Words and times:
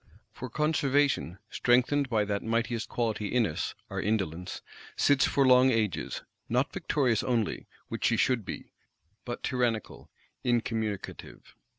For 0.31 0.49
Conservation, 0.49 1.37
strengthened 1.51 2.09
by 2.09 2.25
that 2.25 2.41
mightiest 2.41 2.89
quality 2.89 3.27
in 3.27 3.45
us, 3.45 3.75
our 3.87 4.01
indolence, 4.01 4.63
sits 4.95 5.27
for 5.27 5.45
long 5.45 5.69
ages, 5.69 6.23
not 6.49 6.73
victorious 6.73 7.21
only, 7.21 7.67
which 7.87 8.05
she 8.05 8.17
should 8.17 8.43
be; 8.43 8.71
but 9.25 9.43
tyrannical, 9.43 10.09
incommunicative. 10.43 11.53